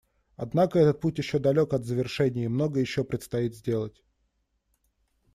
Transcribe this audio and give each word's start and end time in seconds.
Однако 0.35 0.79
этот 0.79 0.99
путь 0.99 1.19
еще 1.19 1.37
далек 1.37 1.73
от 1.73 1.85
завершения 1.85 2.45
и 2.45 2.47
многое 2.47 2.81
еще 2.81 3.03
предстоит 3.03 3.53
сделать. 3.53 4.01